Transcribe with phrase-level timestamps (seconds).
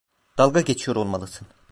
[0.37, 1.47] Dalga geçiyor olmalısın.